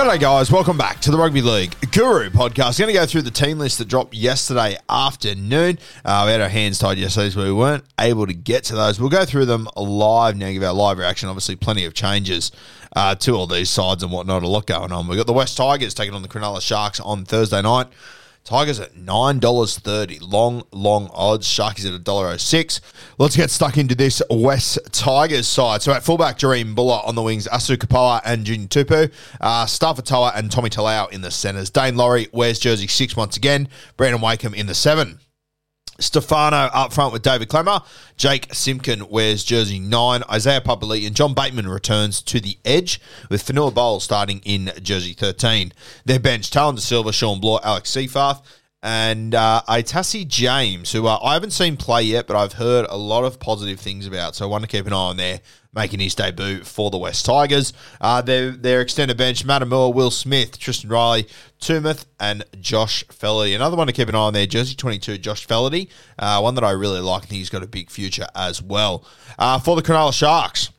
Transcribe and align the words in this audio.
G'day, 0.00 0.18
guys. 0.18 0.50
Welcome 0.50 0.78
back 0.78 1.00
to 1.00 1.10
the 1.10 1.18
Rugby 1.18 1.42
League 1.42 1.76
Guru 1.92 2.30
podcast. 2.30 2.78
Going 2.78 2.88
to 2.88 2.94
go 2.94 3.04
through 3.04 3.20
the 3.20 3.30
team 3.30 3.58
list 3.58 3.76
that 3.76 3.84
dropped 3.86 4.14
yesterday 4.14 4.78
afternoon. 4.88 5.78
Uh, 6.06 6.22
we 6.24 6.32
had 6.32 6.40
our 6.40 6.48
hands 6.48 6.78
tied 6.78 6.96
yesterday, 6.96 7.28
so 7.28 7.44
we 7.44 7.52
weren't 7.52 7.84
able 8.00 8.26
to 8.26 8.32
get 8.32 8.64
to 8.64 8.74
those. 8.74 8.98
We'll 8.98 9.10
go 9.10 9.26
through 9.26 9.44
them 9.44 9.68
live 9.76 10.38
now, 10.38 10.50
give 10.52 10.62
our 10.62 10.72
live 10.72 10.96
reaction. 10.96 11.28
Obviously, 11.28 11.54
plenty 11.54 11.84
of 11.84 11.92
changes 11.92 12.50
uh, 12.96 13.14
to 13.16 13.32
all 13.32 13.46
these 13.46 13.68
sides 13.68 14.02
and 14.02 14.10
whatnot. 14.10 14.42
A 14.42 14.48
lot 14.48 14.66
going 14.66 14.90
on. 14.90 15.06
We've 15.06 15.18
got 15.18 15.26
the 15.26 15.34
West 15.34 15.58
Tigers 15.58 15.92
taking 15.92 16.14
on 16.14 16.22
the 16.22 16.28
Cronulla 16.28 16.62
Sharks 16.62 16.98
on 17.00 17.26
Thursday 17.26 17.60
night. 17.60 17.88
Tigers 18.44 18.80
at 18.80 18.96
nine 18.96 19.38
dollars 19.38 19.78
thirty, 19.78 20.18
long, 20.18 20.64
long 20.72 21.08
odds. 21.12 21.46
Sharkies 21.46 21.86
at 21.86 21.94
a 21.94 21.98
dollar 21.98 22.28
oh 22.28 22.36
six. 22.36 22.80
Let's 23.18 23.36
get 23.36 23.50
stuck 23.50 23.78
into 23.78 23.94
this 23.94 24.22
West 24.28 24.78
Tigers 24.92 25.46
side. 25.46 25.82
So 25.82 25.92
at 25.92 26.02
fullback, 26.02 26.38
Jahream 26.38 26.74
Bula 26.74 27.02
on 27.04 27.14
the 27.14 27.22
wings, 27.22 27.46
Asu 27.46 27.76
Kepaoa 27.76 28.20
and 28.24 28.44
Junior 28.44 28.66
Tupou, 28.66 29.12
uh, 29.40 29.66
Starfatoa 29.66 30.32
and 30.34 30.50
Tommy 30.50 30.70
Talau 30.70 31.10
in 31.12 31.20
the 31.20 31.30
centres. 31.30 31.70
Daine 31.70 31.96
Laurie 31.96 32.28
wears 32.32 32.58
jersey 32.58 32.88
six 32.88 33.16
once 33.16 33.36
again. 33.36 33.68
Brandon 33.96 34.20
Wakeham 34.20 34.54
in 34.54 34.66
the 34.66 34.74
seven. 34.74 35.20
Stefano 36.00 36.56
up 36.56 36.92
front 36.92 37.12
with 37.12 37.22
David 37.22 37.48
Klemmer. 37.48 37.84
Jake 38.16 38.52
Simpkin 38.52 39.08
wears 39.08 39.44
jersey 39.44 39.78
9. 39.78 40.22
Isaiah 40.30 40.60
Papali 40.60 41.06
and 41.06 41.14
John 41.14 41.34
Bateman 41.34 41.68
returns 41.68 42.20
to 42.22 42.40
the 42.40 42.58
edge 42.64 43.00
with 43.28 43.42
Fanua 43.42 43.70
Bowles 43.70 44.04
starting 44.04 44.40
in 44.44 44.72
jersey 44.82 45.12
13. 45.12 45.72
Their 46.04 46.18
bench, 46.20 46.50
Tallyn 46.50 46.74
Da 46.74 46.80
Silva, 46.80 47.12
Shawn 47.12 47.40
Blore, 47.40 47.60
Alex 47.62 47.90
Seyfarth, 47.90 48.42
and 48.82 49.34
uh, 49.34 49.62
Itasi 49.68 50.26
James, 50.26 50.92
who 50.92 51.06
uh, 51.06 51.18
I 51.22 51.34
haven't 51.34 51.50
seen 51.50 51.76
play 51.76 52.02
yet, 52.02 52.26
but 52.26 52.36
I've 52.36 52.54
heard 52.54 52.86
a 52.88 52.96
lot 52.96 53.24
of 53.24 53.38
positive 53.38 53.78
things 53.78 54.06
about. 54.06 54.34
So 54.34 54.46
I 54.46 54.48
want 54.48 54.62
to 54.62 54.68
keep 54.68 54.86
an 54.86 54.92
eye 54.92 54.96
on 54.96 55.16
there, 55.18 55.40
making 55.72 56.00
his 56.00 56.14
debut 56.14 56.64
for 56.64 56.90
the 56.90 56.98
West 56.98 57.24
Tigers. 57.24 57.72
Uh, 58.00 58.20
their, 58.22 58.50
their 58.50 58.80
extended 58.80 59.16
bench, 59.16 59.46
Matamua, 59.46 59.94
Will 59.94 60.10
Smith, 60.10 60.58
Tristan 60.58 60.90
Riley, 60.90 61.28
Tumith, 61.60 62.06
and 62.18 62.44
Josh 62.60 63.04
Fellerty. 63.06 63.54
Another 63.54 63.76
one 63.76 63.86
to 63.86 63.92
keep 63.92 64.08
an 64.08 64.14
eye 64.14 64.18
on 64.18 64.32
there, 64.34 64.46
Jersey 64.46 64.74
22, 64.74 65.18
Josh 65.18 65.46
Fellerty. 65.46 65.88
Uh, 66.18 66.40
one 66.40 66.54
that 66.56 66.64
I 66.64 66.72
really 66.72 67.00
like, 67.00 67.22
and 67.22 67.30
think 67.30 67.38
he's 67.38 67.50
got 67.50 67.62
a 67.62 67.68
big 67.68 67.90
future 67.90 68.26
as 68.34 68.60
well. 68.60 69.04
Uh, 69.38 69.58
for 69.58 69.76
the 69.76 69.82
Cronulla 69.82 70.12
Sharks, 70.12 70.70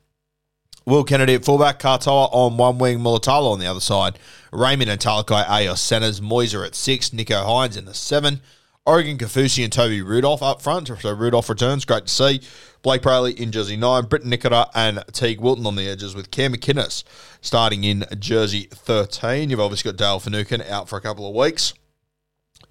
Will 0.85 1.03
Kennedy 1.03 1.35
at 1.35 1.45
fullback, 1.45 1.79
Kartoa 1.79 2.29
on 2.31 2.57
one 2.57 2.77
wing, 2.77 2.99
Mulitalo 2.99 3.53
on 3.53 3.59
the 3.59 3.67
other 3.67 3.79
side, 3.79 4.17
Raymond 4.51 4.89
and 4.89 4.99
Talakai 4.99 5.45
Ayos 5.45 5.77
centres, 5.77 6.19
Moiser 6.19 6.65
at 6.65 6.75
six, 6.75 7.11
Nicho 7.11 7.45
Hynes 7.45 7.77
in 7.77 7.85
the 7.85 7.93
seven, 7.93 8.41
Oregon 8.87 9.19
Kaufusi 9.19 9.63
and 9.63 9.71
Toby 9.71 10.01
Rudolph 10.01 10.41
up 10.41 10.59
front. 10.59 10.87
So 10.87 11.13
Rudolph 11.13 11.49
returns, 11.49 11.85
great 11.85 12.07
to 12.07 12.11
see. 12.11 12.41
Blayke 12.83 13.01
Brailey 13.01 13.35
in 13.35 13.51
jersey 13.51 13.77
nine, 13.77 14.05
Briton 14.05 14.31
Nikora 14.31 14.71
and 14.73 14.97
Teig 15.11 15.39
Wilton 15.39 15.67
on 15.67 15.75
the 15.75 15.87
edges 15.87 16.15
with 16.15 16.31
Cam 16.31 16.55
McInnes 16.55 17.03
starting 17.41 17.83
in 17.83 18.05
jersey 18.17 18.67
13. 18.71 19.51
You've 19.51 19.59
obviously 19.59 19.91
got 19.91 19.99
Dale 19.99 20.19
Finucane 20.19 20.63
out 20.63 20.89
for 20.89 20.97
a 20.97 21.01
couple 21.01 21.29
of 21.29 21.35
weeks. 21.35 21.75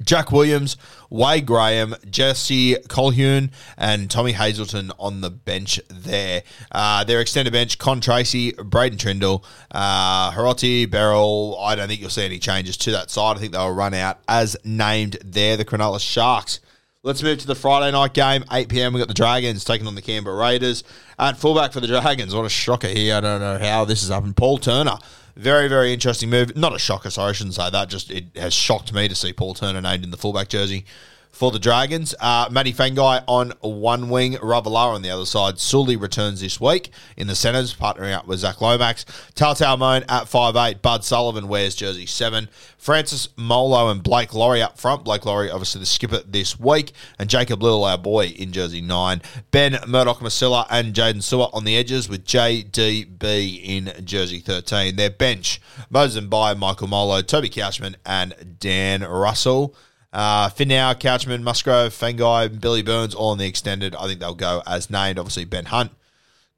Jack 0.02 0.32
Williams, 0.32 0.76
Wade 1.10 1.46
Graham, 1.46 1.94
Jesse 2.08 2.74
Colquhoun, 2.88 3.50
and 3.76 4.10
Tommy 4.10 4.32
Hazelton 4.32 4.92
on 4.98 5.20
the 5.20 5.30
bench 5.30 5.80
there. 5.88 6.42
Uh, 6.72 7.04
their 7.04 7.20
extended 7.20 7.52
bench, 7.52 7.78
Con 7.78 8.00
Tracy, 8.00 8.52
Braden 8.52 8.98
Trindall, 8.98 9.44
uh, 9.70 10.30
Hiroti, 10.32 10.90
Beryl. 10.90 11.56
I 11.60 11.74
don't 11.74 11.88
think 11.88 12.00
you'll 12.00 12.10
see 12.10 12.24
any 12.24 12.38
changes 12.38 12.76
to 12.78 12.92
that 12.92 13.10
side. 13.10 13.36
I 13.36 13.40
think 13.40 13.52
they'll 13.52 13.72
run 13.72 13.94
out 13.94 14.18
as 14.28 14.56
named 14.64 15.18
there, 15.24 15.56
the 15.56 15.64
Cronulla 15.64 16.00
Sharks. 16.00 16.60
Let's 17.02 17.22
move 17.22 17.38
to 17.38 17.46
the 17.46 17.54
Friday 17.54 17.90
night 17.92 18.12
game, 18.12 18.44
8 18.52 18.68
p.m. 18.68 18.92
We've 18.92 19.00
got 19.00 19.08
the 19.08 19.14
Dragons 19.14 19.64
taking 19.64 19.86
on 19.86 19.94
the 19.94 20.02
Canberra 20.02 20.36
Raiders. 20.36 20.84
At 21.18 21.38
fullback 21.38 21.72
for 21.72 21.80
the 21.80 21.86
Dragons, 21.86 22.34
what 22.34 22.44
a 22.44 22.50
shocker 22.50 22.88
here. 22.88 23.16
I 23.16 23.20
don't 23.20 23.40
know 23.40 23.58
how 23.58 23.86
this 23.86 24.02
has 24.02 24.10
happened. 24.10 24.36
Paul 24.36 24.58
Turner 24.58 24.98
very, 25.36 25.68
very 25.68 25.92
interesting 25.92 26.30
move. 26.30 26.56
Not 26.56 26.74
a 26.74 26.78
shocker, 26.78 27.10
sorry, 27.10 27.30
I 27.30 27.32
shouldn't 27.32 27.54
say 27.54 27.70
that. 27.70 27.88
Just 27.88 28.10
it 28.10 28.24
has 28.36 28.54
shocked 28.54 28.92
me 28.92 29.08
to 29.08 29.14
see 29.14 29.32
Paul 29.32 29.54
Turner 29.54 29.80
named 29.80 30.04
in 30.04 30.10
the 30.10 30.16
fullback 30.16 30.48
jersey 30.48 30.84
for 31.32 31.50
the 31.50 31.58
Dragons. 31.58 32.14
Uh, 32.20 32.48
Matty 32.50 32.72
Feagai 32.72 33.24
on 33.26 33.52
one 33.60 34.08
wing, 34.10 34.34
Ravalawa 34.34 34.94
on 34.94 35.02
the 35.02 35.10
other 35.10 35.26
side. 35.26 35.58
Sully 35.58 35.96
returns 35.96 36.40
this 36.40 36.60
week 36.60 36.90
in 37.16 37.26
the 37.26 37.34
centres, 37.34 37.74
partnering 37.74 38.14
up 38.14 38.26
with 38.26 38.40
Zach 38.40 38.60
Lomax. 38.60 39.04
Taltal 39.34 39.78
Moan 39.78 40.04
at 40.08 40.28
five 40.28 40.56
eight. 40.56 40.82
Bud 40.82 41.04
Sullivan 41.04 41.48
wears 41.48 41.74
jersey 41.74 42.06
7. 42.06 42.48
Francis 42.76 43.28
Molo 43.36 43.90
and 43.90 44.02
Blake 44.02 44.34
Lawrie 44.34 44.62
up 44.62 44.78
front. 44.78 45.04
Blake 45.04 45.24
Lawrie, 45.24 45.50
obviously 45.50 45.80
the 45.80 45.86
skipper 45.86 46.20
this 46.26 46.58
week. 46.58 46.92
And 47.18 47.28
Jacob 47.28 47.62
Liddle, 47.62 47.84
our 47.84 47.98
boy, 47.98 48.26
in 48.26 48.52
jersey 48.52 48.80
9. 48.80 49.22
Ben 49.50 49.78
Murdoch 49.86 50.20
Masila 50.20 50.66
and 50.70 50.94
Jaydn 50.94 51.18
Su'A 51.18 51.50
on 51.54 51.64
the 51.64 51.76
edges 51.76 52.08
with 52.08 52.24
JDB 52.24 53.60
in 53.62 54.04
jersey 54.04 54.40
13. 54.40 54.96
Their 54.96 55.10
bench, 55.10 55.60
Moses 55.90 56.16
and 56.16 56.30
by 56.30 56.54
Michael 56.54 56.88
Molo, 56.88 57.22
Toby 57.22 57.48
Couchman, 57.48 57.96
and 58.04 58.56
Dan 58.58 59.02
Russell. 59.02 59.74
Uh, 60.12 60.48
Finau, 60.48 60.94
Couchman, 60.94 61.42
Musgrove, 61.42 61.92
Feagai, 61.92 62.60
Billy 62.60 62.82
Burns, 62.82 63.14
all 63.14 63.32
in 63.32 63.38
the 63.38 63.46
extended. 63.46 63.94
I 63.94 64.06
think 64.06 64.20
they'll 64.20 64.34
go 64.34 64.62
as 64.66 64.90
named. 64.90 65.18
Obviously, 65.18 65.44
Ben 65.44 65.66
Hunt 65.66 65.92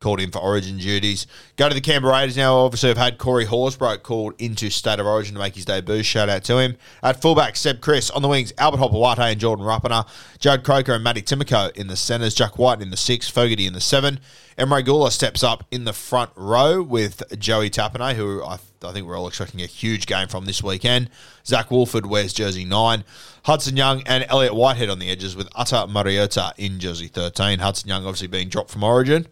called 0.02 0.20
in 0.20 0.30
for 0.30 0.40
Origin 0.40 0.76
duties. 0.76 1.26
Go 1.56 1.68
to 1.68 1.74
the 1.74 1.80
Canberra 1.80 2.12
Raiders 2.12 2.36
now. 2.36 2.56
Obviously, 2.56 2.90
I've 2.90 2.98
had 2.98 3.16
Corey 3.16 3.46
Horsburgh 3.46 4.02
called 4.02 4.34
into 4.38 4.68
State 4.68 4.98
of 4.98 5.06
Origin 5.06 5.34
to 5.34 5.40
make 5.40 5.54
his 5.54 5.64
debut. 5.64 6.02
Shout 6.02 6.28
out 6.28 6.44
to 6.44 6.58
him. 6.58 6.76
At 7.02 7.22
fullback, 7.22 7.56
Seb 7.56 7.80
Kris. 7.80 8.10
On 8.10 8.20
the 8.20 8.28
wings, 8.28 8.52
Albert 8.58 8.78
Hopoate 8.78 9.18
and 9.18 9.40
Jordan 9.40 9.64
Rapana. 9.64 10.06
Judd 10.38 10.64
Croker 10.64 10.92
and 10.94 11.04
Matty 11.04 11.22
Timoko 11.22 11.74
in 11.76 11.86
the 11.86 11.96
centres. 11.96 12.34
Jack 12.34 12.58
White 12.58 12.82
in 12.82 12.90
the 12.90 12.96
six. 12.96 13.28
Fogarty 13.28 13.66
in 13.66 13.72
the 13.72 13.80
seven. 13.80 14.20
Emre 14.58 14.84
Guler 14.84 15.10
steps 15.10 15.42
up 15.42 15.64
in 15.70 15.84
the 15.84 15.92
front 15.92 16.30
row 16.36 16.82
with 16.82 17.22
Joey 17.38 17.70
Tapine, 17.70 18.14
who 18.14 18.42
I, 18.42 18.58
I 18.82 18.92
think 18.92 19.06
we're 19.06 19.16
all 19.16 19.28
expecting 19.28 19.62
a 19.62 19.66
huge 19.66 20.06
game 20.06 20.28
from 20.28 20.44
this 20.44 20.62
weekend. 20.62 21.08
Zac 21.46 21.70
Woolford 21.70 22.06
wears 22.06 22.32
jersey 22.32 22.64
9. 22.64 23.04
Hudson 23.44 23.76
Young 23.76 24.02
and 24.06 24.26
Elliot 24.28 24.54
Whitehead 24.54 24.90
on 24.90 24.98
the 24.98 25.10
edges 25.10 25.34
with 25.34 25.48
Uta 25.58 25.86
Mariota 25.86 26.54
in 26.58 26.78
jersey 26.78 27.08
13. 27.08 27.60
Hudson 27.60 27.88
Young 27.88 28.04
obviously 28.04 28.28
being 28.28 28.48
dropped 28.48 28.70
from 28.70 28.84
Origin. 28.84 29.26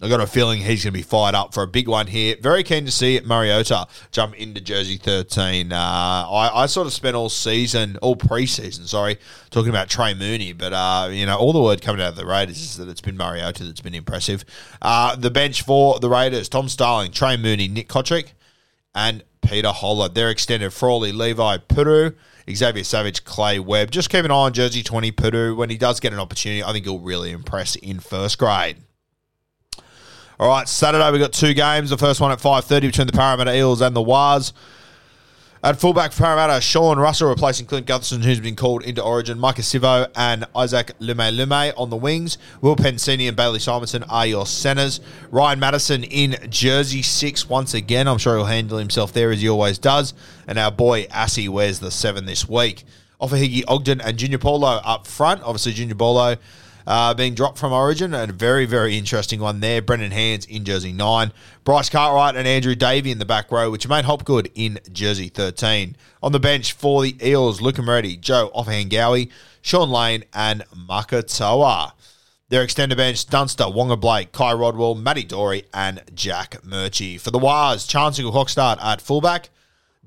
I've 0.00 0.10
got 0.10 0.20
a 0.20 0.28
feeling 0.28 0.60
he's 0.60 0.84
going 0.84 0.92
to 0.92 0.98
be 0.98 1.02
fired 1.02 1.34
up 1.34 1.52
for 1.52 1.64
a 1.64 1.66
big 1.66 1.88
one 1.88 2.06
here. 2.06 2.36
Very 2.40 2.62
keen 2.62 2.84
to 2.84 2.90
see 2.92 3.20
Mariota 3.24 3.88
jump 4.12 4.36
into 4.36 4.60
jersey 4.60 4.96
13. 4.96 5.72
Uh, 5.72 5.76
I, 5.76 6.62
I, 6.62 6.66
sort 6.66 6.86
of 6.86 6.92
spent 6.92 7.16
all 7.16 7.28
season, 7.28 7.96
all 8.00 8.14
preseason, 8.14 8.86
sorry, 8.86 9.18
talking 9.50 9.70
about 9.70 9.88
Trey 9.88 10.14
Mooney, 10.14 10.52
but, 10.52 10.72
uh, 10.72 11.08
you 11.10 11.26
know, 11.26 11.36
all 11.36 11.52
the 11.52 11.60
word 11.60 11.82
coming 11.82 12.00
out 12.00 12.10
of 12.10 12.16
the 12.16 12.26
Raiders 12.26 12.58
is 12.58 12.76
that 12.76 12.88
it's 12.88 13.00
been 13.00 13.16
Mariota 13.16 13.64
that's 13.64 13.80
been 13.80 13.94
impressive. 13.94 14.44
Uh, 14.80 15.16
the 15.16 15.32
bench 15.32 15.62
for 15.62 15.98
the 15.98 16.08
Raiders, 16.08 16.48
Tom 16.48 16.68
Starling, 16.68 17.10
Trey 17.10 17.36
Mooney, 17.36 17.66
Nick 17.66 17.88
Cotric, 17.88 18.34
and 18.94 19.24
Peter 19.40 19.70
Hola. 19.70 20.08
They're 20.10 20.30
extended 20.30 20.72
Frawley, 20.72 21.10
Levi, 21.10 21.56
Puru, 21.68 22.14
Xavier 22.48 22.84
Savage, 22.84 23.24
Clay 23.24 23.58
Webb. 23.58 23.90
Just 23.90 24.10
keep 24.10 24.24
an 24.24 24.30
eye 24.30 24.34
on 24.34 24.52
jersey 24.52 24.84
20, 24.84 25.10
Puru. 25.10 25.56
When 25.56 25.70
he 25.70 25.76
does 25.76 25.98
get 25.98 26.12
an 26.12 26.20
opportunity, 26.20 26.62
I 26.62 26.72
think 26.72 26.84
he'll 26.84 27.00
really 27.00 27.32
impress 27.32 27.74
in 27.74 27.98
first 27.98 28.38
grade. 28.38 28.76
All 30.40 30.46
right, 30.46 30.68
Saturday 30.68 31.10
we've 31.10 31.20
got 31.20 31.32
two 31.32 31.52
games. 31.52 31.90
The 31.90 31.98
first 31.98 32.20
one 32.20 32.30
at 32.30 32.38
5.30 32.38 32.80
between 32.82 33.06
the 33.08 33.12
Parramatta 33.12 33.56
Eels 33.56 33.80
and 33.80 33.96
the 33.96 34.00
Waz. 34.00 34.52
At 35.64 35.80
fullback 35.80 36.12
for 36.12 36.22
Parramatta, 36.22 36.60
Sean 36.60 36.96
Russell 36.96 37.28
replacing 37.28 37.66
Clint 37.66 37.88
Gutherson, 37.88 38.22
who's 38.22 38.38
been 38.38 38.54
called 38.54 38.84
into 38.84 39.02
Origin. 39.02 39.36
Maika 39.36 39.62
Sivo 39.62 40.08
and 40.14 40.44
Isaac 40.54 40.92
Lumelume 41.00 41.72
on 41.76 41.90
the 41.90 41.96
wings. 41.96 42.38
Will 42.60 42.76
Penisini 42.76 43.26
and 43.26 43.36
Bailey 43.36 43.58
Simonsson 43.58 44.04
are 44.08 44.28
your 44.28 44.46
centres. 44.46 45.00
Ryan 45.32 45.58
Matterson 45.58 46.04
in 46.04 46.36
jersey 46.48 47.02
six 47.02 47.48
once 47.48 47.74
again. 47.74 48.06
I'm 48.06 48.18
sure 48.18 48.36
he'll 48.36 48.44
handle 48.44 48.78
himself 48.78 49.12
there 49.12 49.32
as 49.32 49.40
he 49.40 49.48
always 49.48 49.76
does. 49.76 50.14
And 50.46 50.56
our 50.56 50.70
boy 50.70 51.08
Assy 51.10 51.48
wears 51.48 51.80
the 51.80 51.90
seven 51.90 52.26
this 52.26 52.48
week. 52.48 52.84
Ofahigi 53.20 53.64
Ogden 53.66 54.00
and 54.00 54.16
Junior 54.16 54.38
Paulo 54.38 54.80
up 54.84 55.04
front. 55.04 55.42
Obviously, 55.42 55.72
Junior 55.72 55.96
Paulo 55.96 56.36
uh, 56.88 57.12
being 57.12 57.34
dropped 57.34 57.58
from 57.58 57.72
Origin. 57.72 58.14
And 58.14 58.30
a 58.30 58.34
very, 58.34 58.64
very 58.64 58.96
interesting 58.96 59.40
one 59.40 59.60
there. 59.60 59.82
Brendan 59.82 60.10
Hands 60.10 60.44
in 60.46 60.64
jersey 60.64 60.90
9. 60.90 61.32
Bryce 61.62 61.90
Cartwright 61.90 62.34
and 62.34 62.48
Andrew 62.48 62.74
Davey 62.74 63.10
in 63.12 63.18
the 63.18 63.26
back 63.26 63.52
row, 63.52 63.70
which 63.70 63.86
made 63.86 64.06
Hopgood 64.06 64.50
in 64.54 64.80
jersey 64.90 65.28
13. 65.28 65.96
On 66.22 66.32
the 66.32 66.40
bench 66.40 66.72
for 66.72 67.02
the 67.02 67.14
Eels, 67.22 67.60
Luke 67.60 67.78
Moretti, 67.78 68.16
Joe 68.16 68.50
Ofahengaue, 68.54 69.30
Shaun 69.60 69.90
Lane, 69.90 70.24
and 70.32 70.64
Makatoa. 70.74 71.92
Their 72.48 72.62
extended 72.62 72.96
bench, 72.96 73.26
Dunster, 73.26 73.68
Wonga 73.68 73.98
Blake, 73.98 74.32
Kai 74.32 74.54
Rodwell, 74.54 74.94
Matty 74.94 75.24
Dory, 75.24 75.64
and 75.74 76.02
Jack 76.14 76.62
Murchie. 76.62 77.20
For 77.20 77.30
the 77.30 77.38
Wars, 77.38 77.86
Chancellor 77.86 78.32
Hockstart 78.32 78.82
at 78.82 79.02
fullback. 79.02 79.50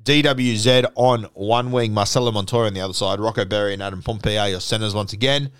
DWZ 0.04 0.92
on 0.96 1.26
one 1.36 1.72
wing, 1.72 1.94
Marcelo 1.94 2.32
Montoya 2.32 2.66
on 2.66 2.74
the 2.74 2.82
other 2.82 2.94
side, 2.96 3.20
Rocco 3.20 3.46
Berry 3.46 3.74
and 3.74 3.84
Adam 3.84 4.02
Pompey 4.02 4.36
are 4.36 4.50
your 4.50 4.60
centres 4.60 4.96
once 4.96 5.14
again. 5.14 5.52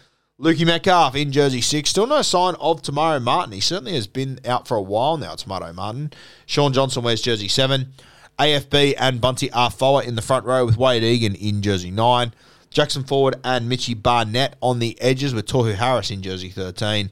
Lukey 0.42 0.66
Metcalf 0.66 1.16
in 1.16 1.32
jersey 1.32 1.62
six. 1.62 1.92
Still 1.92 2.08
no 2.08 2.24
sign 2.24 2.56
of 2.60 2.82
Tomato 2.82 3.20
Martin. 3.20 3.54
He 3.54 3.60
certainly 3.60 3.94
has 3.94 4.08
been 4.08 4.40
out 4.44 4.68
for 4.68 4.76
a 4.76 4.82
while 4.82 5.16
now, 5.16 5.36
Tomato 5.36 5.72
Martin. 5.72 6.12
Shaun 6.48 6.74
Johnson 6.74 7.04
wears 7.04 7.22
jersey 7.22 7.48
seven. 7.48 7.94
AFB 8.40 8.96
and 8.98 9.22
Bunty 9.22 9.52
are 9.52 9.70
forward 9.70 10.06
in 10.06 10.16
the 10.16 10.22
front 10.24 10.48
row 10.48 10.66
with 10.66 10.78
Wayde 10.78 11.04
Egan 11.04 11.36
in 11.36 11.62
jersey 11.62 11.92
nine. 11.92 12.34
Jackson 12.72 13.04
Forward 13.04 13.36
and 13.44 13.70
Mitchy 13.70 13.94
Barnett 13.94 14.56
on 14.62 14.80
the 14.80 15.00
edges 15.00 15.36
with 15.36 15.46
Tohu 15.46 15.76
Harris 15.76 16.10
in 16.10 16.24
jersey 16.24 16.50
13. 16.50 17.12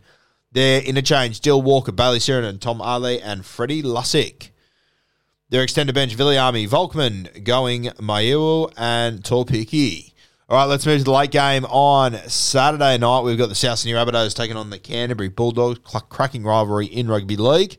Their 0.52 0.82
interchange, 0.82 1.40
Dill 1.40 1.62
Walker, 1.62 1.92
Bailey 1.92 2.20
Siren, 2.20 2.46
and 2.46 2.60
Tom 2.60 2.82
Ali 2.82 3.22
and 3.22 3.46
Freddie 3.46 3.84
Lussick. 3.84 4.50
Their 5.50 5.62
extended 5.62 5.94
bench, 5.94 6.18
Viliami, 6.18 6.68
Volkman, 6.68 7.44
going 7.44 7.84
Mayu 8.00 8.74
and 8.76 9.22
Torpiki. 9.22 10.14
All 10.50 10.58
right, 10.58 10.66
let's 10.66 10.88
move 10.88 10.98
to 10.98 11.04
the 11.04 11.12
late 11.12 11.30
game 11.30 11.64
on 11.66 12.16
Saturday 12.28 12.98
night. 12.98 13.22
We've 13.22 13.38
got 13.38 13.50
the 13.50 13.56
South 13.56 13.78
Sydney 13.78 13.94
Rabbitohs 13.94 14.34
taking 14.34 14.58
on 14.58 14.72
the 14.72 14.80
Canterbury 14.80 15.30
Bulldogs, 15.30 15.80
cracking 16.10 16.42
rivalry 16.42 16.88
in 16.88 17.08
rugby 17.08 17.36
league. 17.36 17.78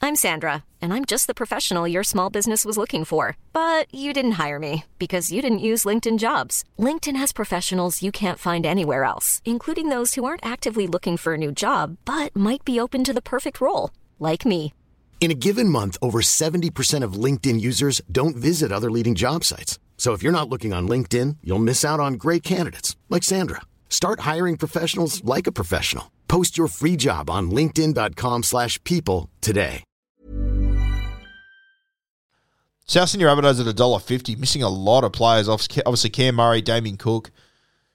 I'm 0.00 0.16
Sandra, 0.16 0.64
and 0.80 0.94
I'm 0.94 1.04
just 1.04 1.26
the 1.26 1.34
professional 1.34 1.86
your 1.86 2.02
small 2.02 2.30
business 2.30 2.64
was 2.64 2.78
looking 2.78 3.04
for. 3.04 3.36
But 3.52 3.94
you 3.94 4.14
didn't 4.14 4.40
hire 4.42 4.58
me 4.58 4.84
because 4.98 5.30
you 5.30 5.42
didn't 5.42 5.58
use 5.58 5.84
LinkedIn 5.84 6.18
jobs. 6.18 6.64
LinkedIn 6.78 7.16
has 7.16 7.34
professionals 7.34 8.02
you 8.02 8.10
can't 8.10 8.38
find 8.38 8.64
anywhere 8.64 9.04
else, 9.04 9.42
including 9.44 9.90
those 9.90 10.14
who 10.14 10.24
aren't 10.24 10.46
actively 10.46 10.86
looking 10.86 11.18
for 11.18 11.34
a 11.34 11.38
new 11.38 11.52
job 11.52 11.98
but 12.06 12.34
might 12.34 12.64
be 12.64 12.80
open 12.80 13.04
to 13.04 13.12
the 13.12 13.20
perfect 13.20 13.60
role, 13.60 13.90
like 14.18 14.46
me. 14.46 14.72
In 15.20 15.30
a 15.30 15.40
given 15.46 15.70
month, 15.70 15.96
over 16.02 16.20
70% 16.20 17.02
of 17.02 17.14
LinkedIn 17.14 17.58
users 17.58 18.02
don't 18.12 18.36
visit 18.36 18.70
other 18.70 18.90
leading 18.90 19.14
job 19.14 19.42
sites. 19.42 19.78
So 19.96 20.12
if 20.12 20.22
you're 20.22 20.38
not 20.38 20.50
looking 20.50 20.74
on 20.74 20.86
LinkedIn, 20.86 21.38
you'll 21.42 21.58
miss 21.70 21.82
out 21.82 21.98
on 21.98 22.14
great 22.14 22.42
candidates 22.42 22.94
like 23.08 23.22
Sandra. 23.22 23.62
Start 23.88 24.20
hiring 24.20 24.58
professionals 24.58 25.24
like 25.24 25.46
a 25.46 25.52
professional. 25.52 26.12
Post 26.28 26.58
your 26.58 26.68
free 26.68 26.96
job 26.96 27.30
on 27.30 27.50
linkedin.com 27.50 28.42
slash 28.42 28.82
people 28.84 29.30
today. 29.40 29.82
South 32.86 33.08
Sydney 33.08 33.24
Rabbitohs 33.24 33.66
at 33.66 33.74
$1.50, 33.74 34.36
missing 34.36 34.62
a 34.62 34.68
lot 34.68 35.04
of 35.04 35.12
players. 35.12 35.48
Obviously, 35.48 36.10
Cam 36.10 36.34
Murray, 36.34 36.60
Damien 36.60 36.98
Cook, 36.98 37.30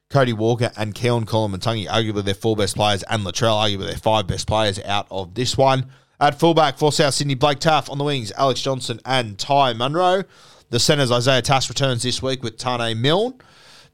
Cody 0.10 0.34
Walker, 0.34 0.72
and 0.76 0.96
Keon 0.96 1.26
Koloamatangi, 1.26 1.86
arguably 1.88 2.24
their 2.24 2.34
four 2.34 2.56
best 2.56 2.76
players, 2.76 3.04
and 3.04 3.24
Latrell, 3.24 3.62
arguably 3.62 3.86
their 3.86 3.98
five 3.98 4.26
best 4.26 4.48
players 4.48 4.80
out 4.80 5.06
of 5.12 5.36
this 5.36 5.56
one. 5.56 5.92
At 6.22 6.38
fullback 6.38 6.78
for 6.78 6.92
South 6.92 7.14
Sydney, 7.14 7.36
Blake 7.36 7.60
Taaffe 7.60 7.90
on 7.90 7.98
the 7.98 8.04
wings, 8.04 8.34
Alex 8.38 8.62
Johnson 8.62 9.00
and 9.06 9.40
Ty 9.40 9.72
Munro. 9.72 10.26
The 10.70 10.78
centres, 10.78 11.14
Isaiah 11.14 11.42
Tass 11.42 11.70
returns 11.70 12.04
this 12.04 12.22
week 12.22 12.44
with 12.44 12.58
Tane 12.58 13.02
Milne. 13.02 13.36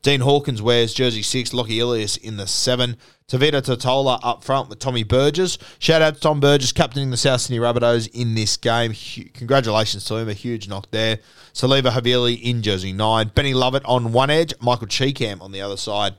Dean 0.02 0.22
Hawkins 0.22 0.60
wears 0.60 0.94
jersey 0.94 1.22
six, 1.22 1.54
Lockie 1.54 1.80
Ilias 1.80 2.18
in 2.18 2.38
the 2.38 2.48
seven. 2.48 2.98
Tevita 3.28 3.62
Tatola 3.62 4.20
up 4.24 4.44
front 4.44 4.70
with 4.70 4.80
Tommy 4.80 5.04
Burgess. 5.04 5.60
Shout 5.78 6.02
out 6.02 6.16
to 6.16 6.20
Tom 6.20 6.40
Burgess, 6.40 6.72
captaining 6.72 7.12
the 7.12 7.18
South 7.18 7.42
Sydney 7.42 7.60
Rabbitohs 7.60 8.10
in 8.12 8.34
this 8.34 8.58
game. 8.58 8.94
Congratulations 9.36 10.04
to 10.06 10.16
him, 10.16 10.28
a 10.28 10.34
huge 10.34 10.68
knock 10.68 10.90
there. 10.90 11.20
Siliva 11.54 11.92
Havili 11.92 12.42
in 12.42 12.64
jersey 12.64 12.92
nine. 12.92 13.32
Benny 13.36 13.54
Lovett 13.54 13.86
on 13.86 14.14
one 14.14 14.32
edge, 14.32 14.52
Michael 14.60 14.88
Chee 14.88 15.14
Kam 15.14 15.44
on 15.44 15.52
the 15.52 15.62
other 15.62 15.78
side. 15.78 16.16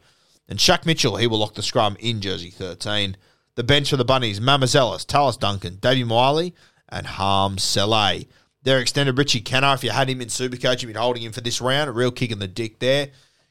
And 0.48 0.60
Shaq 0.60 0.86
Mitchell, 0.86 1.16
he 1.16 1.26
will 1.26 1.38
lock 1.38 1.54
the 1.54 1.64
scrum 1.64 1.96
in 1.98 2.20
jersey 2.20 2.50
13. 2.50 3.16
The 3.56 3.64
bench 3.64 3.88
for 3.88 3.96
the 3.96 4.04
Bunnies, 4.04 4.38
Mamazelis, 4.38 5.06
Tallis 5.06 5.38
Duncan, 5.38 5.76
Davey 5.76 6.04
Miley, 6.04 6.54
and 6.90 7.06
Harm 7.06 7.56
Saleh. 7.56 8.26
Their 8.62 8.80
extended 8.80 9.16
Richie 9.16 9.40
Kennar, 9.40 9.74
if 9.74 9.82
you 9.82 9.90
had 9.90 10.10
him 10.10 10.20
in 10.20 10.28
Supercoach, 10.28 10.82
you've 10.82 10.92
been 10.92 11.00
holding 11.00 11.22
him 11.22 11.32
for 11.32 11.40
this 11.40 11.62
round. 11.62 11.88
A 11.88 11.92
real 11.92 12.10
kick 12.10 12.30
in 12.30 12.38
the 12.38 12.48
dick 12.48 12.80
there. 12.80 13.08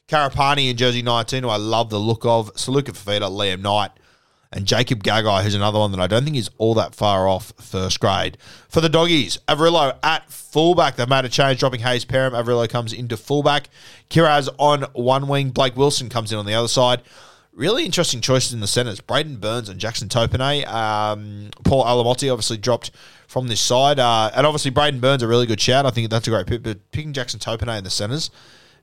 Karapani 0.08 0.70
in 0.70 0.78
jersey 0.78 1.02
19, 1.02 1.42
who 1.42 1.50
I 1.50 1.58
love 1.58 1.90
the 1.90 2.00
look 2.00 2.24
of. 2.24 2.54
Saluka 2.54 2.92
Fafita, 2.92 3.32
Liam 3.32 3.62
Knight, 3.62 3.90
and 4.52 4.68
Jacob 4.68 5.04
Gagai, 5.04 5.42
who's 5.42 5.56
another 5.56 5.80
one 5.80 5.92
that 5.92 6.00
I 6.00 6.06
don't 6.06 6.24
think 6.24 6.36
is 6.38 6.52
all 6.60 6.76
that 6.76 6.94
far 6.94 7.28
off 7.28 7.52
first 7.60 8.00
grade. 8.00 8.38
For 8.70 8.82
the 8.82 8.90
doggies, 8.90 9.40
Averillo 9.48 9.98
at 10.04 10.30
fullback. 10.30 10.98
They've 10.98 11.10
made 11.10 11.26
a 11.26 11.30
change, 11.30 11.60
dropping 11.60 11.80
Hayze 11.80 12.06
Perham. 12.06 12.34
Averillo 12.34 12.70
comes 12.70 12.94
into 12.94 13.18
fullback. 13.18 13.70
Kiraz 14.12 14.50
on 14.60 14.84
one 14.94 15.28
wing. 15.28 15.50
Blake 15.50 15.76
Wilson 15.76 16.10
comes 16.10 16.32
in 16.32 16.38
on 16.38 16.46
the 16.46 16.54
other 16.54 16.68
side. 16.68 17.02
Really 17.56 17.86
interesting 17.86 18.20
choices 18.20 18.52
in 18.52 18.60
the 18.60 18.68
centres. 18.68 19.00
Braidon 19.00 19.40
Burns 19.40 19.70
and 19.70 19.80
Jackson 19.80 20.10
Topine. 20.10 20.68
Um, 20.68 21.52
Paul 21.64 21.86
Alamoti 21.86 22.30
obviously 22.30 22.58
dropped 22.58 22.92
from 23.28 23.48
this 23.48 23.62
side. 23.62 23.98
Uh, 23.98 24.30
and 24.36 24.46
obviously, 24.46 24.72
Braidon 24.72 25.00
Burns 25.00 25.24
a 25.24 25.28
really 25.28 25.46
good 25.46 25.62
shout. 25.62 25.86
I 25.86 25.90
think 25.90 26.10
that's 26.10 26.28
a 26.28 26.32
great 26.32 26.48
pick. 26.48 26.64
But 26.64 26.92
picking 26.92 27.14
Jackson 27.14 27.40
Topine 27.40 27.78
in 27.78 27.86
the 27.86 27.90
centres, 27.90 28.30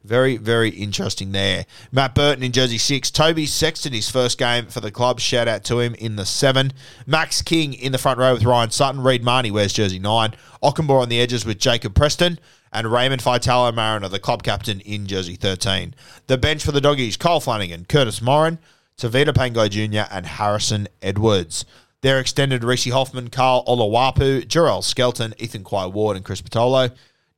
very, 0.04 0.36
very 0.36 0.70
interesting 0.70 1.32
there. 1.32 1.66
Matt 1.90 2.14
Burton 2.14 2.42
in 2.42 2.52
jersey 2.52 2.78
six. 2.78 3.10
Toby 3.10 3.46
Sexton, 3.46 3.92
his 3.92 4.10
first 4.10 4.38
game 4.38 4.66
for 4.66 4.80
the 4.80 4.90
club. 4.90 5.20
Shout 5.20 5.48
out 5.48 5.64
to 5.64 5.80
him 5.80 5.94
in 5.94 6.16
the 6.16 6.26
seven. 6.26 6.72
Max 7.06 7.42
King 7.42 7.74
in 7.74 7.92
the 7.92 7.98
front 7.98 8.18
row 8.18 8.34
with 8.34 8.44
Ryan 8.44 8.70
Sutton. 8.70 9.02
Reed 9.02 9.22
Mahoney 9.22 9.50
wears 9.50 9.72
jersey 9.72 9.98
nine. 9.98 10.34
Ockenbaugh 10.62 11.02
on 11.02 11.08
the 11.08 11.20
edges 11.20 11.44
with 11.44 11.58
Jacob 11.58 11.94
Preston 11.94 12.38
and 12.72 12.90
Raymond 12.90 13.22
Faitala 13.22 13.74
Mariner, 13.74 14.08
the 14.08 14.18
club 14.18 14.42
captain 14.42 14.80
in 14.80 15.06
jersey 15.06 15.36
13. 15.36 15.94
The 16.26 16.38
bench 16.38 16.64
for 16.64 16.72
the 16.72 16.80
doggies, 16.80 17.16
Cole 17.16 17.40
Flanagan, 17.40 17.84
Curtis 17.84 18.22
Morin, 18.22 18.58
Tevita 18.96 19.32
Pangai 19.32 19.68
Jr., 19.68 20.08
and 20.10 20.26
Harrison 20.26 20.88
Edwards. 21.02 21.64
Their 22.00 22.18
extended 22.18 22.64
Rishi 22.64 22.90
Hoffman, 22.90 23.30
Carl 23.30 23.64
Olawapu, 23.66 24.44
Jarrell 24.46 24.82
Skelton, 24.82 25.34
Ethan 25.38 25.62
Quai 25.62 25.86
Ward, 25.86 26.16
and 26.16 26.24
Chris 26.24 26.42
Patolo. 26.42 26.90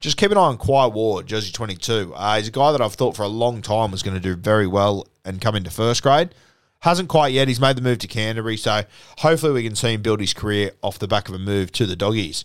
Just 0.04 0.18
keep 0.18 0.30
an 0.30 0.36
eye 0.36 0.42
on 0.42 0.58
Quai 0.58 0.86
Ward, 0.86 1.26
jersey 1.26 1.50
22. 1.50 2.12
Uh, 2.14 2.36
he's 2.36 2.48
a 2.48 2.50
guy 2.50 2.72
that 2.72 2.82
I've 2.82 2.92
thought 2.92 3.16
for 3.16 3.22
a 3.22 3.26
long 3.26 3.62
time 3.62 3.90
was 3.90 4.02
going 4.02 4.12
to 4.12 4.20
do 4.20 4.36
very 4.36 4.66
well 4.66 5.06
and 5.24 5.40
come 5.40 5.56
into 5.56 5.70
first 5.70 6.02
grade. 6.02 6.34
Hasn't 6.80 7.08
quite 7.08 7.32
yet. 7.32 7.48
He's 7.48 7.58
made 7.58 7.74
the 7.74 7.80
move 7.80 8.00
to 8.00 8.06
Canterbury, 8.06 8.58
so 8.58 8.82
hopefully 9.20 9.54
we 9.54 9.62
can 9.62 9.74
see 9.74 9.94
him 9.94 10.02
build 10.02 10.20
his 10.20 10.34
career 10.34 10.72
off 10.82 10.98
the 10.98 11.08
back 11.08 11.30
of 11.30 11.34
a 11.34 11.38
move 11.38 11.72
to 11.72 11.86
the 11.86 11.96
doggies. 11.96 12.44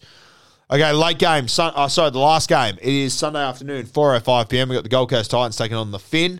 Okay, 0.71 0.89
late 0.93 1.19
game. 1.19 1.49
Sun, 1.49 1.73
oh, 1.75 1.89
sorry, 1.89 2.11
the 2.11 2.19
last 2.19 2.47
game. 2.47 2.77
It 2.81 2.93
is 2.93 3.13
Sunday 3.13 3.41
afternoon, 3.41 3.87
4.05 3.87 4.47
p.m. 4.47 4.69
We've 4.69 4.77
got 4.77 4.83
the 4.83 4.89
Gold 4.89 5.09
Coast 5.09 5.29
Titans 5.29 5.57
taking 5.57 5.75
on 5.75 5.91
the 5.91 5.99
Finn. 5.99 6.39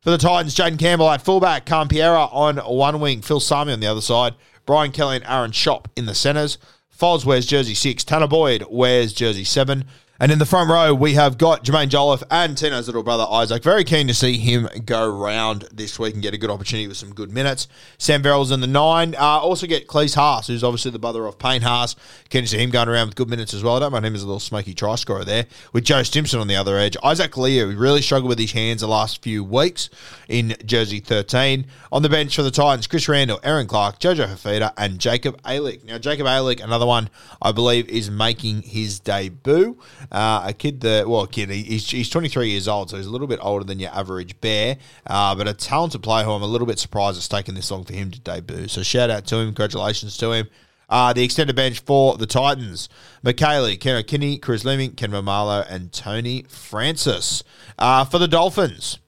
For 0.00 0.08
the 0.08 0.16
Titans, 0.16 0.54
Jayden 0.54 0.78
Campbell 0.78 1.10
at 1.10 1.20
fullback, 1.20 1.66
Campiera 1.66 2.24
on 2.24 2.56
one 2.56 3.00
wing, 3.00 3.20
Phil 3.20 3.40
Sami 3.40 3.74
on 3.74 3.80
the 3.80 3.86
other 3.86 4.00
side, 4.00 4.34
Brian 4.64 4.92
Kelly 4.92 5.16
and 5.16 5.26
Aaron 5.26 5.50
Schoupp 5.50 5.88
in 5.94 6.06
the 6.06 6.14
centres. 6.14 6.56
Foz 6.98 7.26
wears 7.26 7.44
jersey 7.44 7.74
six, 7.74 8.02
Tanah 8.02 8.30
Boyd 8.30 8.64
wears 8.70 9.12
jersey 9.12 9.44
seven, 9.44 9.84
and 10.20 10.32
in 10.32 10.40
the 10.40 10.46
front 10.46 10.68
row, 10.68 10.92
we 10.92 11.14
have 11.14 11.38
got 11.38 11.62
Jermaine 11.62 11.88
Jolliffe 11.88 12.24
and 12.28 12.56
Tino's 12.56 12.88
little 12.88 13.04
brother 13.04 13.24
Isaac. 13.30 13.62
Very 13.62 13.84
keen 13.84 14.08
to 14.08 14.14
see 14.14 14.36
him 14.36 14.68
go 14.84 15.08
round 15.08 15.68
this 15.72 15.96
week 15.96 16.14
and 16.14 16.22
get 16.22 16.34
a 16.34 16.38
good 16.38 16.50
opportunity 16.50 16.88
with 16.88 16.96
some 16.96 17.14
good 17.14 17.32
minutes. 17.32 17.68
Sam 17.98 18.20
Verrills 18.20 18.50
in 18.50 18.60
the 18.60 18.66
nine. 18.66 19.14
Uh, 19.14 19.38
also 19.38 19.68
get 19.68 19.86
Klese 19.86 20.16
Haas, 20.16 20.48
who's 20.48 20.64
obviously 20.64 20.90
the 20.90 20.98
brother 20.98 21.24
of 21.26 21.38
Payne 21.38 21.62
Haas. 21.62 21.94
Keen 22.30 22.42
to 22.42 22.48
see 22.48 22.58
him 22.58 22.70
going 22.70 22.88
around 22.88 23.06
with 23.06 23.14
good 23.14 23.28
minutes 23.28 23.54
as 23.54 23.62
well. 23.62 23.76
I 23.76 23.78
don't 23.78 23.92
mind 23.92 24.06
him 24.06 24.16
as 24.16 24.24
a 24.24 24.26
little 24.26 24.40
smoky 24.40 24.74
try 24.74 24.96
scorer 24.96 25.24
there. 25.24 25.46
With 25.72 25.84
Joe 25.84 26.02
Stimson 26.02 26.40
on 26.40 26.48
the 26.48 26.56
other 26.56 26.76
edge. 26.76 26.96
Isaac 27.04 27.32
who 27.36 27.76
really 27.76 28.02
struggled 28.02 28.28
with 28.28 28.40
his 28.40 28.50
hands 28.50 28.80
the 28.80 28.88
last 28.88 29.22
few 29.22 29.44
weeks 29.44 29.88
in 30.28 30.56
jersey 30.64 30.98
13. 30.98 31.64
On 31.92 32.02
the 32.02 32.08
bench 32.08 32.34
for 32.34 32.42
the 32.42 32.50
Titans, 32.50 32.88
Chris 32.88 33.08
Randall, 33.08 33.38
Aaron 33.44 33.68
Clark, 33.68 34.00
Jojo 34.00 34.26
Fifita, 34.26 34.72
and 34.76 34.98
Jacob 34.98 35.40
Alick. 35.44 35.84
Now, 35.84 35.98
Jacob 35.98 36.26
Alick, 36.26 36.60
another 36.60 36.86
one 36.86 37.08
I 37.40 37.52
believe 37.52 37.88
is 37.88 38.10
making 38.10 38.62
his 38.62 38.98
debut. 38.98 39.78
Uh, 40.10 40.42
a 40.46 40.52
kid 40.52 40.80
that, 40.80 41.08
well, 41.08 41.22
a 41.22 41.28
kid, 41.28 41.50
he's, 41.50 41.90
he's 41.90 42.08
23 42.08 42.50
years 42.50 42.66
old, 42.66 42.90
so 42.90 42.96
he's 42.96 43.06
a 43.06 43.10
little 43.10 43.26
bit 43.26 43.38
older 43.42 43.64
than 43.64 43.78
your 43.78 43.90
average 43.90 44.40
bear, 44.40 44.76
uh, 45.06 45.34
but 45.34 45.46
a 45.46 45.54
talented 45.54 46.02
player 46.02 46.24
who 46.24 46.32
I'm 46.32 46.42
a 46.42 46.46
little 46.46 46.66
bit 46.66 46.78
surprised 46.78 47.18
it's 47.18 47.28
taken 47.28 47.54
this 47.54 47.70
long 47.70 47.84
for 47.84 47.92
him 47.92 48.10
to 48.10 48.20
debut. 48.20 48.68
So 48.68 48.82
shout 48.82 49.10
out 49.10 49.26
to 49.26 49.36
him, 49.36 49.48
congratulations 49.48 50.16
to 50.18 50.32
him. 50.32 50.48
Uh, 50.88 51.12
the 51.12 51.22
extended 51.22 51.54
bench 51.54 51.80
for 51.80 52.16
the 52.16 52.26
Titans: 52.26 52.88
McKaylee, 53.22 53.78
Ken 53.78 53.96
O'Kinney, 53.96 54.38
Chris 54.38 54.64
Leeming, 54.64 54.92
Ken 54.92 55.10
Mamalo, 55.10 55.66
and 55.68 55.92
Tony 55.92 56.46
Francis. 56.48 57.42
Uh, 57.78 58.06
for 58.06 58.18
the 58.18 58.28
Dolphins. 58.28 58.98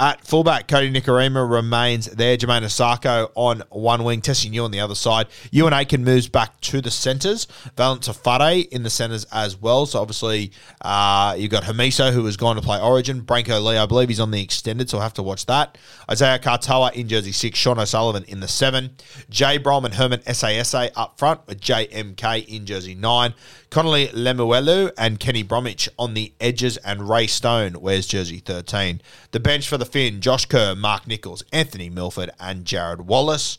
At 0.00 0.24
fullback, 0.24 0.68
Kodi 0.68 0.94
Nikorima 0.94 1.50
remains 1.50 2.06
there. 2.06 2.36
Jamayne 2.36 2.62
Isaako 2.62 3.32
on 3.34 3.64
one 3.70 4.04
wing, 4.04 4.20
testing 4.20 4.54
you 4.54 4.62
on 4.62 4.70
the 4.70 4.78
other 4.78 4.94
side. 4.94 5.26
Euan 5.52 5.72
Aitken 5.72 6.04
moves 6.04 6.28
back 6.28 6.60
to 6.60 6.80
the 6.80 6.88
centres. 6.88 7.48
Valent 7.76 8.02
Tafade 8.02 8.68
in 8.68 8.84
the 8.84 8.90
centres 8.90 9.26
as 9.32 9.60
well. 9.60 9.86
So 9.86 10.00
obviously, 10.00 10.52
uh, 10.82 11.34
you've 11.36 11.50
got 11.50 11.64
Hamiso, 11.64 12.12
who 12.12 12.24
has 12.26 12.36
gone 12.36 12.54
to 12.54 12.62
play 12.62 12.80
Origin. 12.80 13.22
Brenko 13.22 13.60
Lee, 13.60 13.76
I 13.76 13.86
believe 13.86 14.08
he's 14.08 14.20
on 14.20 14.30
the 14.30 14.40
extended, 14.40 14.88
so 14.88 14.98
I'll 14.98 15.02
have 15.02 15.14
to 15.14 15.22
watch 15.24 15.46
that. 15.46 15.76
Isaiah 16.08 16.38
Katoa 16.38 16.92
in 16.92 17.08
jersey 17.08 17.32
six. 17.32 17.58
Sean 17.58 17.80
O'Sullivan 17.80 18.22
in 18.28 18.38
the 18.38 18.46
seven. 18.46 18.90
Jay 19.30 19.58
Brom 19.58 19.84
and 19.84 19.94
Herman 19.94 20.20
SASA 20.20 20.92
up 20.94 21.18
front 21.18 21.44
with 21.48 21.60
JMK 21.60 22.46
in 22.46 22.66
jersey 22.66 22.94
nine. 22.94 23.34
Connolly 23.70 24.06
Lemuelu 24.08 24.92
and 24.96 25.20
Kenny 25.20 25.42
Bromwich 25.42 25.90
on 25.98 26.14
the 26.14 26.32
edges, 26.40 26.78
and 26.78 27.08
Ray 27.08 27.26
Stone 27.26 27.80
wears 27.80 28.06
jersey 28.06 28.38
13. 28.38 29.02
The 29.32 29.40
bench 29.40 29.68
for 29.68 29.76
the 29.76 29.84
Finn, 29.88 30.20
Josh 30.20 30.46
Kerr, 30.46 30.74
Mark 30.74 31.06
Nichols, 31.06 31.42
Anthony 31.52 31.90
Milford, 31.90 32.30
and 32.38 32.64
Jared 32.64 33.06
Wallace. 33.06 33.58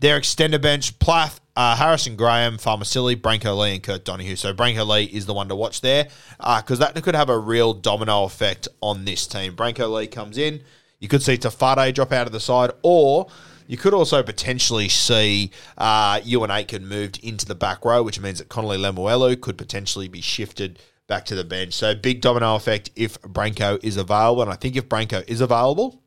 Their 0.00 0.16
extended 0.16 0.60
bench, 0.60 0.98
Plath, 0.98 1.40
uh, 1.56 1.74
Harrison 1.76 2.16
Graham, 2.16 2.58
Farmasili, 2.58 3.16
Brenko 3.16 3.58
Lee, 3.58 3.74
and 3.74 3.82
Kurt 3.82 4.04
Donoghoe. 4.04 4.36
So 4.36 4.52
Brenko 4.52 4.86
Lee 4.86 5.04
is 5.04 5.26
the 5.26 5.32
one 5.32 5.48
to 5.48 5.56
watch 5.56 5.80
there 5.80 6.08
because 6.38 6.80
uh, 6.80 6.90
that 6.92 7.02
could 7.02 7.14
have 7.14 7.30
a 7.30 7.38
real 7.38 7.72
domino 7.72 8.24
effect 8.24 8.68
on 8.82 9.04
this 9.04 9.26
team. 9.26 9.56
Brenko 9.56 9.90
Lee 9.92 10.06
comes 10.06 10.36
in. 10.36 10.62
You 11.00 11.08
could 11.08 11.22
see 11.22 11.36
Tafade 11.36 11.94
drop 11.94 12.12
out 12.12 12.26
of 12.26 12.32
the 12.32 12.40
side, 12.40 12.70
or 12.82 13.28
you 13.66 13.76
could 13.76 13.94
also 13.94 14.22
potentially 14.22 14.88
see 14.88 15.50
uh, 15.76 16.20
Euan 16.20 16.50
Aitken 16.50 16.86
moved 16.86 17.18
into 17.22 17.46
the 17.46 17.54
back 17.54 17.84
row, 17.84 18.02
which 18.02 18.20
means 18.20 18.38
that 18.38 18.48
Connolly 18.48 18.78
Lemuelu 18.78 19.40
could 19.40 19.58
potentially 19.58 20.08
be 20.08 20.20
shifted 20.20 20.78
back 21.08 21.24
to 21.26 21.34
the 21.34 21.44
bench. 21.44 21.74
So 21.74 21.94
big 21.94 22.20
domino 22.20 22.56
effect 22.56 22.90
if 22.96 23.20
Brenko 23.22 23.82
is 23.82 23.96
available. 23.96 24.42
And 24.42 24.50
I 24.50 24.56
think 24.56 24.76
if 24.76 24.88
Brenko 24.88 25.28
is 25.28 25.40
available, 25.40 26.02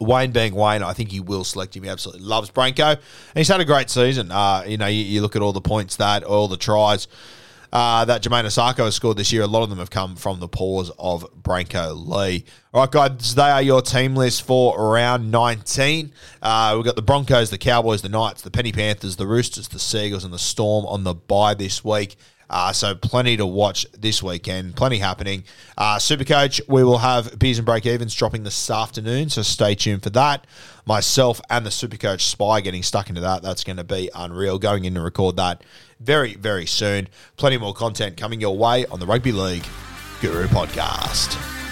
Wayne 0.00 0.32
being 0.32 0.54
Wayne, 0.54 0.82
I 0.82 0.92
think 0.92 1.10
he 1.10 1.20
will 1.20 1.44
select 1.44 1.76
him. 1.76 1.84
He 1.84 1.88
absolutely 1.88 2.26
loves 2.26 2.50
Brenko. 2.50 2.92
And 2.92 3.00
he's 3.36 3.48
had 3.48 3.60
a 3.60 3.64
great 3.64 3.90
season. 3.90 4.30
Uh, 4.30 4.64
you 4.66 4.76
know, 4.76 4.86
you, 4.86 5.02
you 5.04 5.20
look 5.22 5.36
at 5.36 5.42
all 5.42 5.52
the 5.52 5.60
points 5.60 5.96
that, 5.96 6.24
all 6.24 6.48
the 6.48 6.56
tries 6.56 7.08
uh, 7.74 8.04
that 8.04 8.22
Jamayne 8.22 8.44
Isaako 8.44 8.84
has 8.84 8.94
scored 8.94 9.16
this 9.16 9.32
year. 9.32 9.42
A 9.42 9.48
lot 9.48 9.64
of 9.64 9.68
them 9.68 9.80
have 9.80 9.90
come 9.90 10.14
from 10.14 10.38
the 10.38 10.46
paws 10.46 10.92
of 10.96 11.26
Brenko 11.42 12.06
Lee. 12.06 12.44
All 12.72 12.82
right, 12.82 12.90
guys, 12.90 13.34
they 13.34 13.42
are 13.42 13.60
your 13.60 13.82
team 13.82 14.14
list 14.14 14.42
for 14.42 14.92
round 14.92 15.32
19. 15.32 16.12
Uh, 16.40 16.72
we've 16.76 16.84
got 16.84 16.94
the 16.94 17.02
Broncos, 17.02 17.50
the 17.50 17.58
Cowboys, 17.58 18.00
the 18.00 18.08
Knights, 18.08 18.42
the 18.42 18.50
Penny 18.50 18.70
Panthers, 18.70 19.16
the 19.16 19.26
Roosters, 19.26 19.68
the 19.68 19.80
Seagulls, 19.80 20.22
and 20.22 20.32
the 20.32 20.38
Storm 20.38 20.86
on 20.86 21.02
the 21.02 21.14
bye 21.14 21.54
this 21.54 21.84
week. 21.84 22.14
Uh, 22.48 22.72
so 22.72 22.94
plenty 22.94 23.36
to 23.36 23.46
watch 23.46 23.86
this 23.92 24.22
weekend, 24.22 24.76
plenty 24.76 24.98
happening. 24.98 25.44
Uh, 25.76 25.96
Supercoach, 25.96 26.60
we 26.68 26.84
will 26.84 26.98
have 26.98 27.38
beers 27.38 27.58
and 27.58 27.66
break 27.66 27.86
evens 27.86 28.14
dropping 28.14 28.44
this 28.44 28.70
afternoon, 28.70 29.30
so 29.30 29.42
stay 29.42 29.74
tuned 29.74 30.02
for 30.02 30.10
that. 30.10 30.46
Myself 30.86 31.40
and 31.48 31.64
the 31.64 31.70
Supercoach 31.70 32.20
spy 32.20 32.60
getting 32.60 32.82
stuck 32.82 33.08
into 33.08 33.20
that. 33.22 33.42
That's 33.42 33.64
going 33.64 33.78
to 33.78 33.84
be 33.84 34.10
unreal. 34.14 34.58
Going 34.58 34.84
in 34.84 34.94
to 34.94 35.00
record 35.00 35.36
that 35.36 35.62
very, 36.00 36.34
very 36.34 36.66
soon. 36.66 37.08
Plenty 37.36 37.56
more 37.56 37.74
content 37.74 38.16
coming 38.16 38.40
your 38.40 38.56
way 38.56 38.84
on 38.86 39.00
the 39.00 39.06
Rugby 39.06 39.32
League 39.32 39.66
Guru 40.20 40.46
podcast. 40.46 41.63